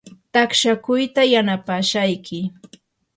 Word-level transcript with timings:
taqshakuyta 0.33 1.21
yanapashayki. 1.33 2.39